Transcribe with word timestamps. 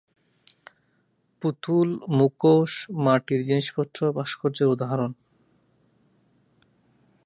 পুতুল, 1.41 1.89
মুখোশ, 2.17 2.71
মাটির 3.05 3.41
জিনিসপত্র 3.45 3.99
ভাস্কর্যের 4.11 4.67
উদাহরণ। 4.67 5.11